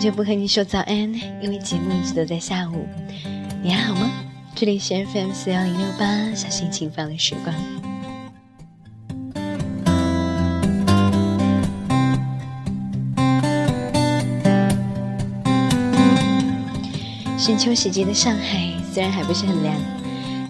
[0.00, 0.96] 久不和你说早安，
[1.42, 2.88] 因为节目一直都在下午。
[3.62, 4.10] 你还好吗？
[4.54, 7.54] 这里是 FM 四幺零六八，小心情放的时光。
[17.36, 19.76] 深秋时节的上海，虽然还不是很凉，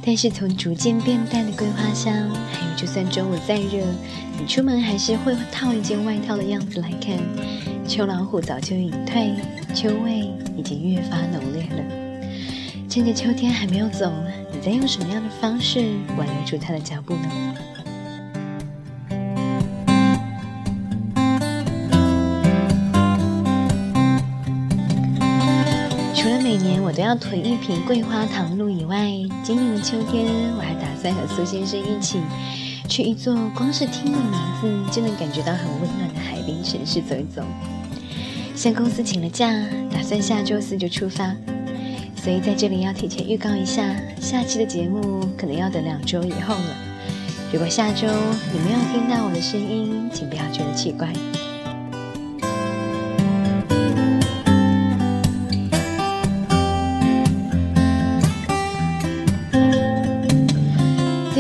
[0.07, 2.15] 但是从逐渐变淡的桂花香，
[2.53, 3.85] 还有就算中午再热，
[4.39, 7.19] 你出门还是会套一件外套的样子来看。
[7.91, 9.35] 秋老虎早就隐退，
[9.75, 11.83] 秋味已经越发浓烈了。
[12.89, 14.09] 趁着秋天还没有走，
[14.53, 17.29] 你在用什么样的方式挽留住它的脚步呢？
[26.15, 29.11] 除了每年我都要囤一瓶桂花糖露以外，
[29.43, 32.21] 今年的秋天我还打算和苏先生一起
[32.91, 37.41] 去一座光是听的名字就能感觉到很温暖的海滨城市走一走。
[38.57, 39.49] 向公司请了假，
[39.93, 41.33] 打算下周四就出发，
[42.17, 46.77] 所以在这里要提前预告一下，下期的节目可能要等两周以后了。
[47.53, 48.09] 如果下周
[48.53, 51.13] 你没有听到我的声音，请不要觉得奇怪。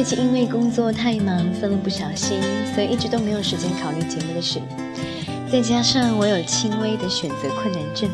[0.02, 2.40] 最近因为工作太忙，分了不小心，
[2.74, 4.58] 所以一直都没有时间考虑节目的事。
[5.52, 8.08] 再加上我有轻微的选择困难症，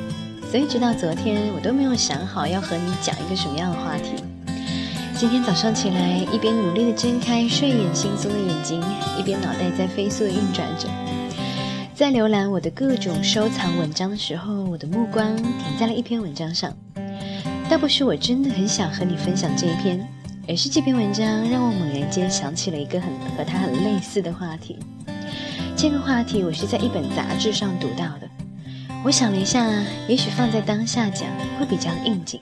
[0.50, 4.24] 所以直到昨天我都没有想好要和你讲一个什么样的话题。
[5.16, 8.82] 今天早上起来，一边努力的睁开睡眼惺忪的眼睛，
[9.16, 10.88] 一边脑袋在飞速的运转着。
[11.94, 16.76] 在浏览我的各种收藏文章的时候，我的目光停在了一篇文章上。
[17.68, 20.04] 倒不是我真的很想和你分享这一篇，
[20.48, 24.78] 也是这篇文章让我猛然间想起了一个很和它很类似的话题。
[25.76, 28.28] 这个话题我是在一本杂志上读到的，
[29.04, 29.68] 我想了一下，
[30.06, 32.40] 也许放在当下讲会比较应景。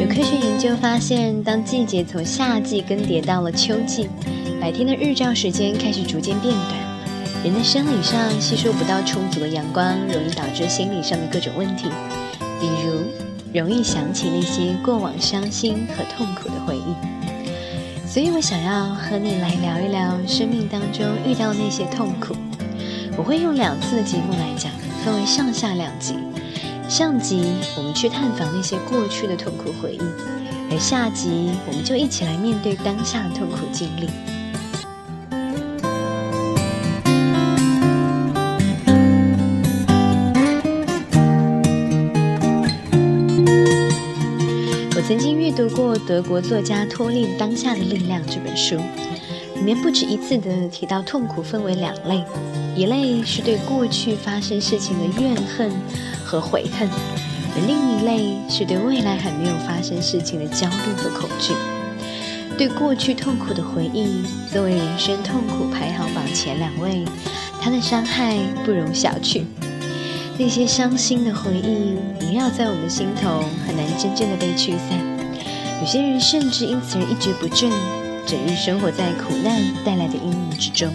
[0.00, 4.08] 有科学研究发现，当季节从夏季更迭到了秋季，
[4.60, 6.78] 白天的日照时间开始逐渐变短。
[7.42, 11.88] 人的生理上吸收不到充足的阳光，容易导致心理上的各种问题，
[12.60, 13.00] 比如
[13.58, 18.06] 容易想起那些过往伤心和痛苦的回忆。
[18.06, 22.36] 所以我想要和你来聊一聊生命当中遇到那些痛苦。
[23.16, 24.70] 我会用两次的节目来讲，
[25.02, 26.16] 分为上下两集。
[26.86, 30.00] 上集我们去探访那些过去的痛苦回忆，
[30.70, 34.06] 而下集我们就一起来面对当下的痛苦经历。
[45.60, 48.76] 读过德国作家托利《当下的力量》这本书，
[49.56, 52.24] 里面不止一次的提到痛苦分为两类，
[52.74, 55.70] 一类是对过去发生事情的怨恨
[56.24, 61.52] 和悔恨，而另一类是对未来还没有发生事情的焦虑和恐惧。
[62.56, 67.04] 对过去痛苦的回忆作为人生痛苦排行榜前两位，
[67.60, 69.42] 它的伤害不容小觑。
[70.38, 75.09] 那些伤心的回忆萦绕在我们心头，很难真正的被驱散。
[75.80, 77.70] 有些人甚至因此而一蹶不振，
[78.26, 80.90] 整日生活在苦难带来的阴影之中。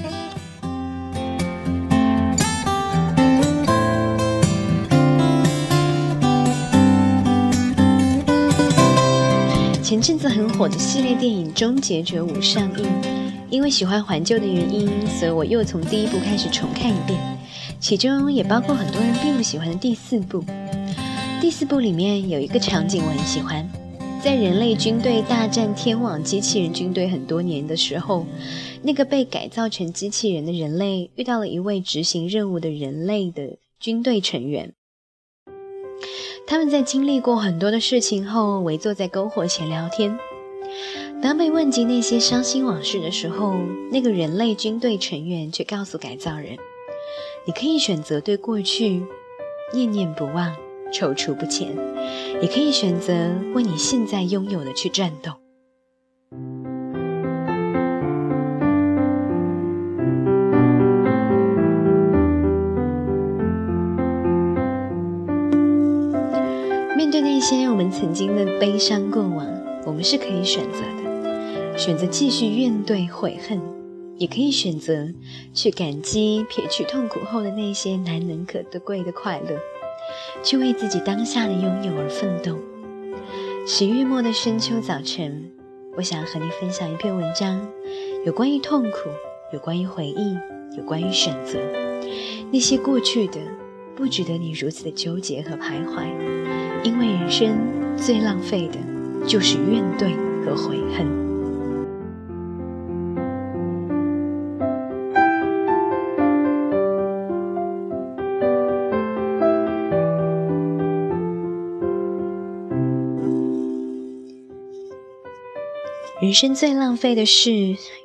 [9.82, 12.86] 前阵子很火的系列电影《终结者五》上映，
[13.50, 17.20] 因为喜欢怀旧的原因，所以我又从第一部开始重看一遍。
[17.80, 20.46] 其中也包括很多人并不喜欢的第四部。
[21.42, 23.68] 第四部里面有一个场景我很喜欢，
[24.26, 28.26] 在人类军队大战天网机器人军队很多年的时候，
[28.82, 34.74] 那个被改造成机器人的人类遇到了一位执行任务的人类的军队成员。
[36.48, 40.18] 他们在经历过很多的事情后，围坐在篝火前聊天。
[41.22, 43.54] 当被问及那些伤心往事的时候，
[43.92, 46.58] 那个人类军队成员却告诉改造人。
[47.46, 49.04] 你可以选择对过去
[49.72, 50.56] 念念不忘、
[50.96, 51.76] 踌躇不前，
[52.42, 53.14] 也可以选择
[53.54, 55.34] 为你现在拥有的去战斗。
[66.96, 69.46] 面对那些我们曾经的悲伤过往，
[69.86, 73.60] 我们是可以选择的，选择继续怨怼悔恨。
[74.18, 75.10] 也可以选择
[75.54, 79.60] 去感激撇去痛苦后的那些难能可贵的快乐，
[80.44, 82.58] 去为自己当下的拥有而奋斗。
[83.68, 85.52] 十月末的深秋早晨，
[85.98, 87.68] 我想和你分享一篇文章，
[88.26, 89.10] 有关于痛苦，
[89.52, 90.38] 有关于回忆，
[90.78, 91.58] 有关于选择。
[92.52, 93.40] 那些过去的，
[93.96, 96.06] 不值得你如此的纠结和徘徊，
[96.84, 97.58] 因为人生
[97.98, 98.78] 最浪费的，
[99.26, 100.14] 就是怨怼
[100.46, 101.25] 和悔恨。
[116.26, 117.52] 人生最浪费的是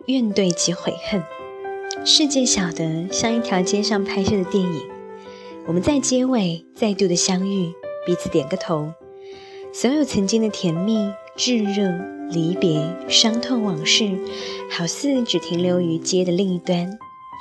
[0.05, 1.25] 怨怼及悔恨。
[2.05, 4.83] 世界小的像一条街上拍摄的电影，
[5.67, 7.73] 我们在结尾再度的相遇，
[8.05, 8.93] 彼此点个头。
[9.73, 11.91] 所有曾经的甜蜜、炙热、
[12.31, 14.19] 离别、伤痛往事，
[14.71, 16.99] 好似只停留于街的另一端，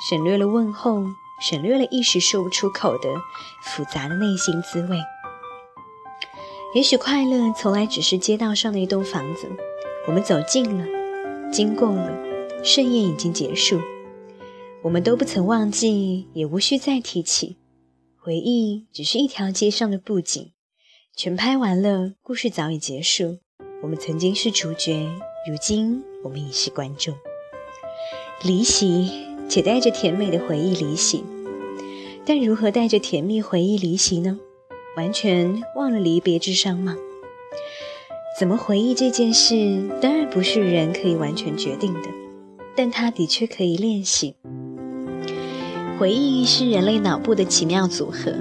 [0.08, 1.04] 省略了问候，
[1.42, 3.10] 省略了一时说不出口的
[3.62, 4.96] 复杂的内心滋味。
[6.74, 9.46] 也许快乐从来只是街道上的一栋房子。
[10.08, 10.86] 我们走近了，
[11.52, 12.10] 经过了，
[12.64, 13.78] 盛宴已经结束，
[14.82, 17.58] 我们都不曾忘记，也无需再提起。
[18.16, 20.52] 回忆只是一条街上的布景，
[21.14, 23.38] 全拍完了，故事早已结束。
[23.82, 25.06] 我们曾经是主角，
[25.48, 27.14] 如今我们已是观众。
[28.42, 29.10] 离席，
[29.50, 31.22] 且带着甜美的回忆离席，
[32.24, 34.40] 但如何带着甜蜜回忆离席呢？
[34.96, 36.96] 完全忘了离别之伤吗？
[38.40, 39.54] 怎么回忆这件事，
[40.00, 42.08] 当然不是人可以完全决定的，
[42.74, 44.34] 但它的确可以练习。
[45.98, 48.32] 回忆是人类脑部的奇妙组合，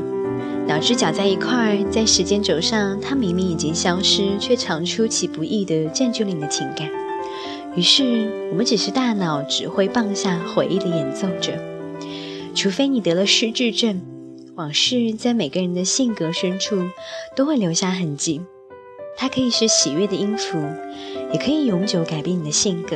[0.66, 6.90] 脑汁搅在一块儿，在时间轴上，它明明已经消失，却常出其不意地占据了你的情感。
[7.76, 11.52] 于是，我们只是大脑指挥棒下回忆的演奏者。
[12.56, 14.02] 除非你得了失智症，
[14.56, 16.88] 往事在每个人的性格深处
[17.36, 18.40] 都会留下痕迹。
[19.20, 20.58] 它可以是喜悦的音符，
[21.34, 22.96] 也可以永久改变你的性格。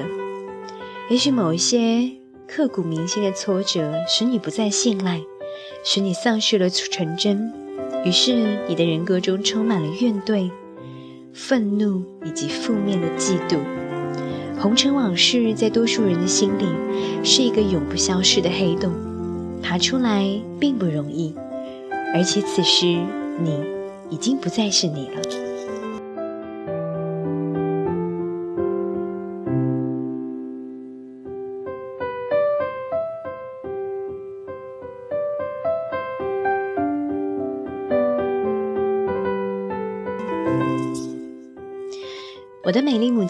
[1.10, 2.10] 也许某一些
[2.48, 5.22] 刻骨铭心的挫折，使你不再信赖，
[5.84, 7.52] 使你丧失了纯真，
[8.06, 10.50] 于是你的人格中充满了怨怼、
[11.34, 13.58] 愤怒以及负面的嫉妒。
[14.58, 16.66] 红尘往事在多数人的心里
[17.22, 18.94] 是一个永不消失的黑洞，
[19.62, 20.26] 爬出来
[20.58, 21.36] 并不容易，
[22.16, 23.60] 而且此时你
[24.10, 25.22] 已经不再是你了。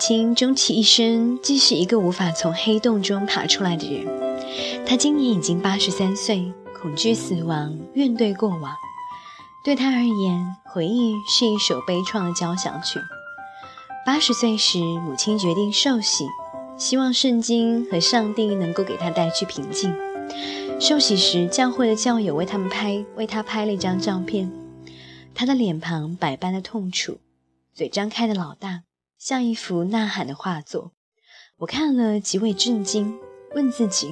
[0.03, 4.05] 母亲终其一生，既是一个无法从黑洞中爬出来的人。
[4.85, 8.75] 她今年已经八十三岁，恐惧死亡，怨怼过往。
[9.63, 12.99] 对她而言，回忆是一首悲怆的交响曲。
[14.05, 16.27] 八十岁时，母亲决定受洗，
[16.77, 19.95] 希望圣经和上帝能够给她带去平静。
[20.81, 24.51] 受洗时，教会的教友为他们拍为她拍了一张照片，
[25.33, 27.19] 她的脸庞百般的痛楚，
[27.73, 28.81] 嘴张开的老大。
[29.25, 30.91] 像一幅呐喊的画作，
[31.59, 33.17] 我看了极为震惊，
[33.55, 34.11] 问自己：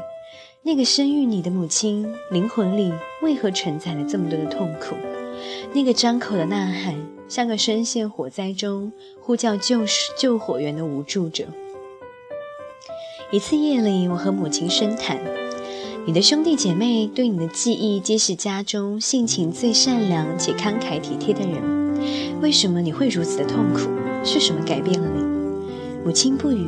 [0.64, 4.96] 那个生育你的母亲灵魂里为何承载了这么多的痛苦？
[5.74, 6.96] 那个张口的呐喊，
[7.28, 9.82] 像个深陷火灾中呼叫救
[10.18, 11.46] 救火员的无助者。
[13.34, 15.20] 一次夜里，我和母亲深谈：
[16.08, 23.90] 你的兄弟姐妹对你的记忆，皆是家中性情最善良且慷慨体贴的人，为什么你会如此的痛苦？
[24.24, 25.24] 是什么改变了你？
[26.06, 26.68] 母亲不语。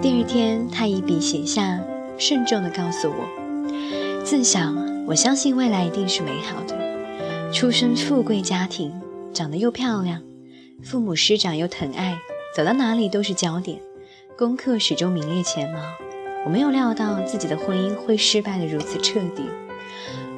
[0.00, 1.80] 第二天，她一笔写下，
[2.18, 4.72] 慎重地告诉我：自小，
[5.06, 7.52] 我相信未来一定是美好的。
[7.52, 8.92] 出身富贵家庭，
[9.32, 10.20] 长得又漂亮，
[10.82, 12.18] 父母师长又疼爱，
[12.54, 13.80] 走到哪里都是焦点，
[14.36, 15.80] 功课始终名列前茅。
[16.44, 19.42] 我没有料到自己的婚姻会失败得如此彻底。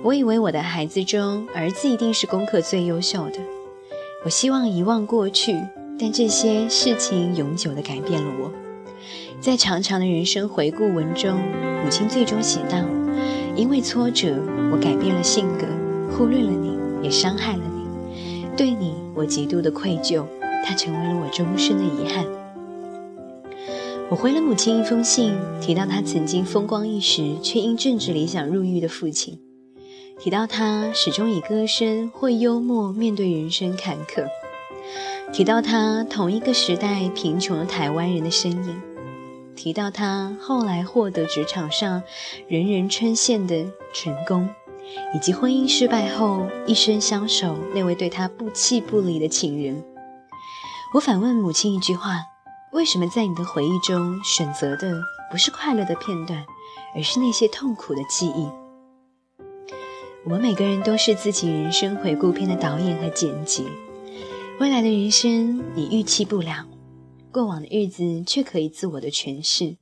[0.03, 3.41] 我以为我的孩子中，儿子一定是功课最优秀的。
[4.25, 5.57] 我希望遗忘过去。
[5.99, 8.53] 但这些事情永久地改变了我。
[9.41, 11.39] 在长长的人生回顾文中，
[11.83, 12.85] 母亲最终写道
[13.57, 14.37] ：“因为挫折，
[14.73, 15.67] 我改变了性格，
[16.11, 18.47] 忽略了你，也伤害了你。
[18.57, 20.25] 对你，我极度的愧疚，
[20.65, 22.27] 它成为了我终身的遗憾。”
[24.09, 29.39] 我回了母亲一封信，提到他曾经风光一时，却因政治理想入狱的父亲；
[30.21, 34.27] 提到他始终以歌声或幽默面对人生坎坷。
[35.33, 38.83] 提到他同一个时代贫穷的台湾人的身影，
[39.55, 42.03] 提到他后来获得职场上
[42.49, 44.49] 人人称羡的成功，
[45.15, 49.85] 以及婚姻失败后一生相守那位对他不弃不离的情人，
[50.95, 52.23] 我反问母亲一句话：
[52.73, 56.47] 为什么在你的回忆中选择的不是快乐的片段，
[56.95, 58.49] 而是那些痛苦的记忆？
[60.25, 63.67] 我们每个人都是自己人生回顾片的导演和剪辑，
[64.59, 66.67] 未来的人生你预期不了，
[67.31, 69.77] 过往的日子却可以自我的诠释。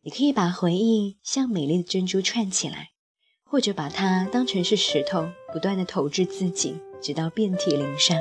[0.00, 2.92] 你可以把回忆像美丽的珍珠串起来，
[3.44, 8.16] 或者把它当成是石头，不断的投掷自己，直到遍体鳞伤。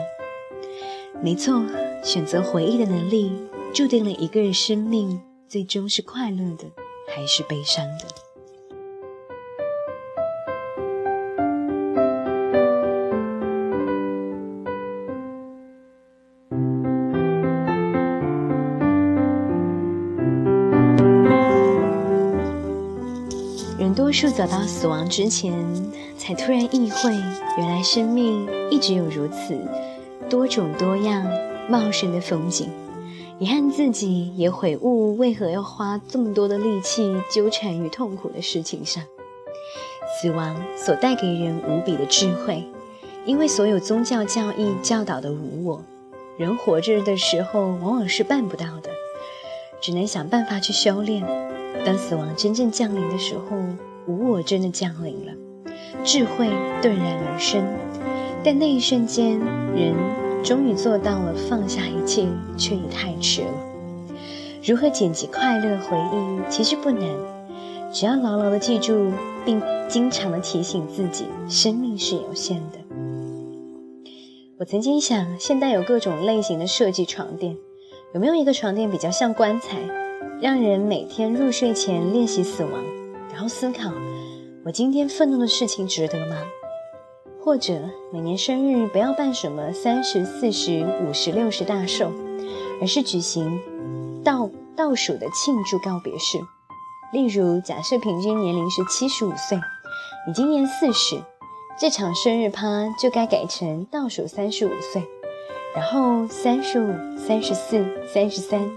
[1.24, 1.66] 没错，
[2.04, 3.32] 选择回忆的能力，
[3.74, 6.66] 注定了一个人生命最终是快乐的，
[7.16, 8.27] 还是悲伤的。
[24.08, 25.54] 多数走到死亡之前，
[26.18, 27.12] 才突然意会，
[27.58, 29.60] 原来生命一直有如此。
[30.30, 31.28] 多种多样、
[31.70, 32.70] 茂盛的风景，
[33.38, 39.04] 遗憾自己也悔悟，为何要花这么多的力气纠缠于痛苦的事情上？
[40.22, 42.64] 死亡所带给人无比的智慧，
[43.26, 45.84] 因为所有宗教教义教导的无我，
[46.38, 48.90] 人活着的时候往往是办不到的，
[49.82, 51.26] 只能想办法去修炼。
[51.86, 53.58] 当死亡真正降临的时候，
[54.08, 55.34] 无我真的降临了，
[56.04, 56.48] 智慧
[56.82, 57.64] 顿然而生。
[58.44, 59.38] 但那一瞬间，
[59.76, 59.94] 人
[60.44, 62.26] 终于做到了放下一切，
[62.58, 63.52] 却也太迟了。
[64.64, 67.04] 如何剪辑快乐回忆，其实不难，
[67.92, 69.12] 只要牢牢的记住，
[69.46, 72.80] 并经常的提醒自己，生命是有限的。
[74.58, 77.58] 我曾经想，现代有各种类型的设计床垫，
[78.14, 79.78] 有没有一个床垫比较像棺材，
[80.42, 82.72] 让人每天入睡前练习死亡，
[83.38, 83.92] 然后思考：
[84.66, 86.38] 我今天愤怒的事情值得吗？
[87.40, 87.80] 或者
[88.12, 92.12] 每年生日不要办什么三十四十五十六十大寿，
[92.82, 93.62] 而是举行
[94.24, 96.40] 倒倒数的庆祝告别式。
[97.14, 99.60] 例如，假设平均年龄是七十五岁，
[100.26, 101.22] 你今年四十，
[101.80, 105.04] 这场生日趴就该改成倒数三十五岁，
[105.76, 108.68] 然后三十五、三十四、三十三，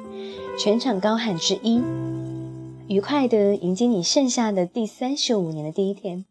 [0.58, 1.82] 全场高喊之一，
[2.90, 6.24] 愉快的迎接你剩下的第三十五年的第一天。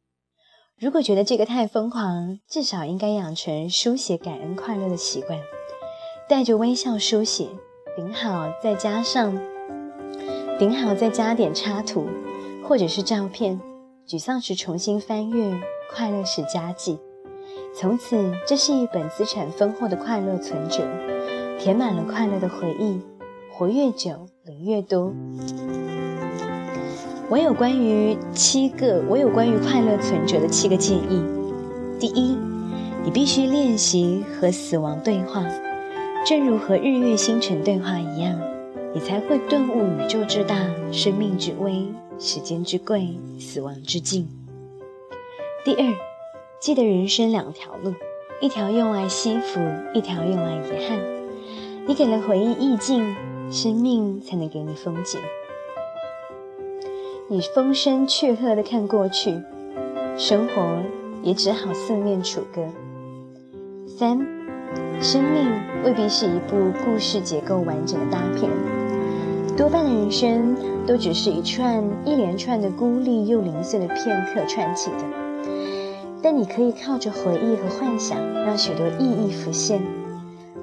[0.77, 5.39] 如果觉得这个太疯狂，至少应该养成书写感恩快乐的习惯，
[6.27, 7.47] 带着微笑书写，
[7.95, 9.39] 顶好再加上，
[10.59, 12.09] 顶好再加点插图
[12.61, 13.61] 或者是照片，
[14.05, 15.57] 沮丧时重新翻阅，
[15.89, 16.99] 快乐时加记。
[17.73, 20.85] 从此，这是一本资产丰厚的快乐存折，
[21.57, 22.99] 填满了快乐的回忆，
[23.49, 25.13] 活越久，领越多。
[27.31, 31.23] 我有关于七个，我有关于快乐存折的七个建议。
[31.99, 32.35] 第一，
[33.03, 35.45] 你必须练习和死亡对话，
[36.25, 38.35] 正如和日月星辰对话一样，
[38.95, 40.55] 你才会顿悟宇宙之大、
[40.91, 41.85] 生命之微、
[42.17, 44.27] 时间之贵、死亡之近。
[45.63, 45.85] 第二，
[46.59, 47.93] 记得人生两条路，
[48.41, 49.59] 一条用来惜福，
[49.93, 50.99] 一条用来遗憾。
[51.85, 53.15] 你给了回忆意境，
[53.51, 55.21] 生命才能给你风景。
[57.31, 59.39] 你风声雀鹤地看过去，
[60.17, 60.81] 生活
[61.21, 62.65] 也只好四面楚歌。
[63.85, 64.17] 三，
[64.99, 65.47] 生命
[65.85, 68.49] 未必是一部故事结构完整的大片，
[69.55, 70.55] 多半的人生
[70.87, 75.05] 都只是一串一连串的孤立又零碎的片刻串起的。
[76.23, 79.83] 但你可以靠着回忆和幻想，让许多意义浮现。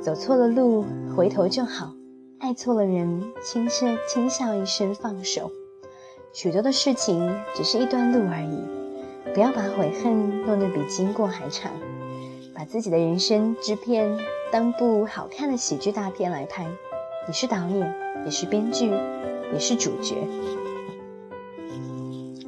[0.00, 1.94] 走错了路，回头就好；
[2.40, 5.52] 爱错了人，轻声轻笑一声，放手。
[6.36, 11.72] 许多的事情只是一段路而已，不要把悔恨弄得比经过还长，
[12.54, 14.18] 把自己的人生制片
[14.52, 16.66] 当部好看的喜剧大片来拍。
[17.26, 17.94] 你是导演，
[18.26, 18.90] 也是编剧，
[19.50, 20.14] 也是主角。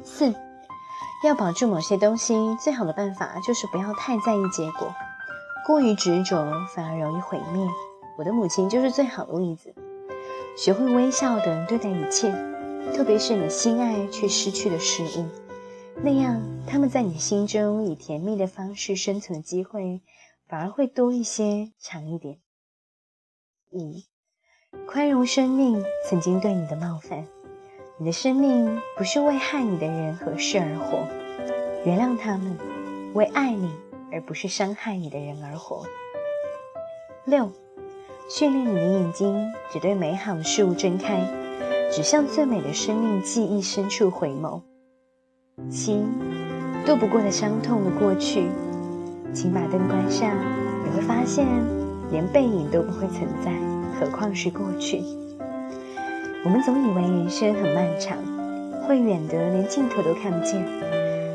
[0.03, 0.35] 四，
[1.25, 4.93] 要保住某些东西，最好的办法就是不要太在意结果，
[5.65, 7.67] 过于执着反而容易毁灭。
[8.19, 9.73] 我的母亲就是最好的例子，
[10.55, 12.31] 学会微笑的对待一切。
[12.93, 15.25] 特别是你心爱却失去的事物，
[16.03, 20.01] 那样他们在你心中以甜蜜的方式生存的机会，
[20.47, 22.39] 反而会多一些、长一点。
[23.71, 24.01] 五，
[24.87, 27.27] 宽容生命曾经对你的冒犯，
[27.97, 31.07] 你的生命不是为害你的人和事而活，
[31.85, 32.57] 原谅他们，
[33.13, 33.71] 为爱你
[34.11, 35.85] 而不是伤害你的人而活。
[37.25, 37.51] 六，
[38.29, 41.48] 训练你的眼睛，只对美好的事物睁开。
[41.91, 44.61] 只向最美的生命记忆深处回眸。
[45.69, 46.03] 七，
[46.85, 48.47] 渡不过的伤痛的过去，
[49.33, 50.29] 请把灯关上，
[50.85, 51.47] 你会发现
[52.11, 53.51] 连背影都不会存在，
[53.99, 55.01] 何况是过去。
[56.45, 58.17] 我们总以为人生很漫长，
[58.87, 60.63] 会远得连尽头都看不见，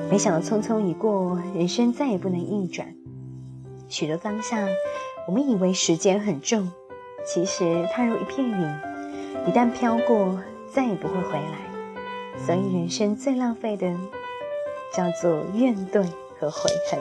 [0.08, 2.86] 没想到匆匆一过，人生再也不能逆转。
[3.88, 4.64] 许多当下，
[5.26, 6.70] 我们以为时间很重，
[7.26, 8.93] 其实它如一片云，
[9.46, 10.40] 一旦飘过，
[10.72, 11.58] 再也不会回来。
[12.38, 13.86] 所以，人生最浪费的，
[14.92, 16.04] 叫做怨怼
[16.38, 16.98] 和悔恨。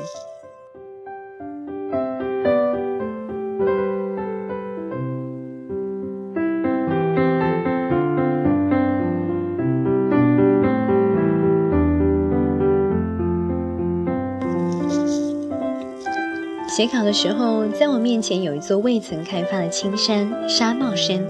[16.67, 21.23] 写考的时候，在我面前有一座未曾开发的青山——沙帽山。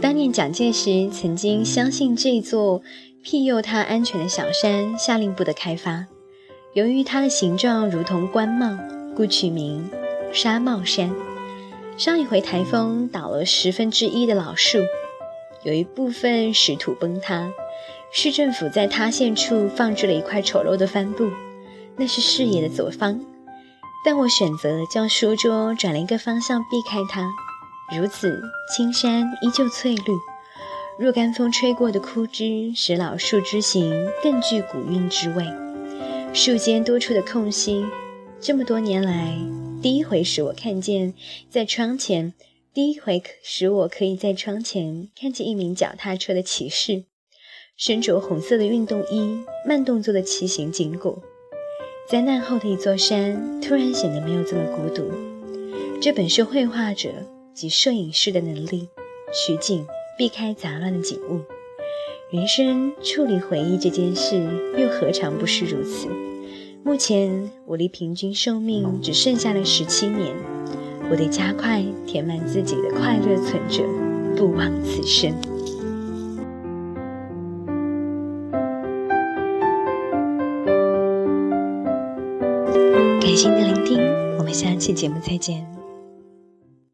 [0.00, 2.82] 当年蒋介石曾经相信这座
[3.22, 6.06] 庇佑他安全的小山，下令不得开发。
[6.72, 8.78] 由于它的形状如同官帽，
[9.14, 9.90] 故取名
[10.32, 11.14] 沙帽山。
[11.98, 14.78] 上一回台风倒了十分之一的老树，
[15.64, 17.52] 有一部分石土崩塌，
[18.10, 21.28] 市政府在塌陷处放置了一块丑陋的帆布，
[21.96, 23.20] 那是视野的左方。
[24.02, 27.28] 但我选择将书桌转了一个方向避开它，
[27.96, 28.40] 如此
[28.74, 30.12] 青山依旧翠绿。
[30.98, 35.44] 若干风吹过的枯枝，使老树之形更具古韵之味。
[36.32, 37.84] 树间多出的空隙，
[38.40, 39.34] 这么多年来
[39.82, 41.14] 第一回使我看见，
[41.48, 42.34] 在窗前
[42.74, 47.04] 第一回使我可以在窗前看见一名脚踏车的骑士，
[47.76, 51.22] 身着红色的运动衣，慢动作的骑行经过。
[52.08, 55.10] 灾难后的一座山，突然显得没有这么孤独。
[56.00, 57.08] 这本是绘画者
[57.54, 58.88] 及摄影师的能力，
[59.32, 61.40] 取景避开杂乱的景物。
[62.30, 64.40] 人生处理回忆这件事，
[64.76, 66.08] 又何尝不是如此？
[66.82, 70.34] 目前我离平均寿命只剩下了十七年，
[71.10, 73.82] 我得加快填满自己的快乐存折，
[74.36, 75.30] 不枉此生。
[83.20, 84.00] 感谢您的聆听，
[84.38, 85.79] 我们下期节目再见。